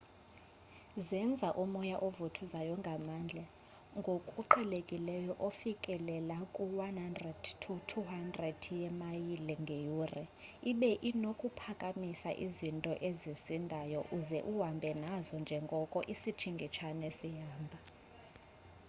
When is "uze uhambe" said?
14.17-14.91